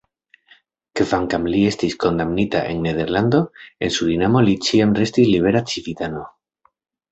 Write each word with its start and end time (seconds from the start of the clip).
Kvankam 0.99 1.43
li 1.55 1.59
estis 1.71 1.97
kondamnita 2.05 2.63
en 2.71 2.81
Nederlando, 2.87 3.43
en 3.89 3.95
Surinamo 3.99 4.43
li 4.49 4.57
ĉiam 4.71 4.97
restis 5.03 5.33
libera 5.37 5.65
civitano. 5.77 6.27